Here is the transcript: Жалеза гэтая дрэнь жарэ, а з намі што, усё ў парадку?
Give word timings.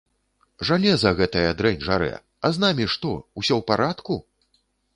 Жалеза 0.69 1.11
гэтая 1.19 1.51
дрэнь 1.59 1.83
жарэ, 1.89 2.09
а 2.49 2.53
з 2.57 2.63
намі 2.65 2.89
што, 2.97 3.13
усё 3.39 3.53
ў 3.61 3.61
парадку? 3.71 4.13